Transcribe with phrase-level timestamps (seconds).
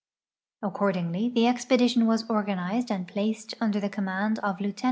[0.63, 4.79] Accordingly the expedition was organized and placed under the command of Lieut.